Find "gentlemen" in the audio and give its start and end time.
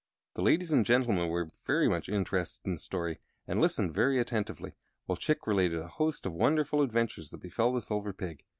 0.83-1.29